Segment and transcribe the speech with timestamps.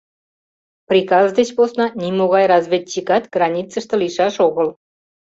[0.89, 4.67] —Приказ деч посна нимогай разведчикат границыште лийшаш огыл.